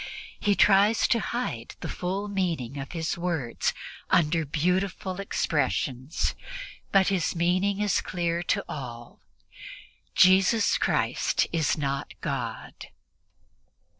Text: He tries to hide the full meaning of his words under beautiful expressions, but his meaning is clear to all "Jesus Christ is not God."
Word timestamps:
He 0.39 0.55
tries 0.55 1.07
to 1.09 1.19
hide 1.19 1.75
the 1.81 1.87
full 1.87 2.27
meaning 2.27 2.79
of 2.79 2.93
his 2.93 3.19
words 3.19 3.71
under 4.09 4.47
beautiful 4.47 5.19
expressions, 5.21 6.33
but 6.91 7.09
his 7.09 7.35
meaning 7.35 7.79
is 7.81 8.01
clear 8.01 8.41
to 8.41 8.65
all 8.67 9.19
"Jesus 10.15 10.79
Christ 10.79 11.45
is 11.51 11.77
not 11.77 12.15
God." 12.19 12.87